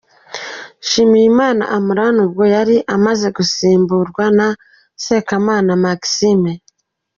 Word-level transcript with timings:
Nshimiyimana 0.83 1.63
Imran 1.77 2.15
ubwo 2.25 2.43
yari 2.55 2.75
amaze 2.95 3.27
gusimburwa 3.37 4.23
na 4.37 4.47
Sekamana 5.05 5.71
Maxime. 5.85 6.51